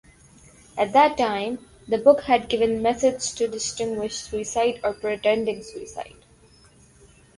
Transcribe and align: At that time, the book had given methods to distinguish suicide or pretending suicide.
At 0.79 0.93
that 0.93 1.15
time, 1.15 1.59
the 1.87 1.99
book 1.99 2.21
had 2.21 2.49
given 2.49 2.81
methods 2.81 3.35
to 3.35 3.47
distinguish 3.47 4.15
suicide 4.15 4.79
or 4.83 4.93
pretending 4.95 5.61
suicide. 5.61 6.15